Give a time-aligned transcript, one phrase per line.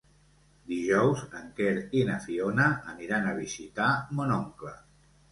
[0.69, 4.73] Dijous en Quer i na Fiona aniran a visitar mon oncle.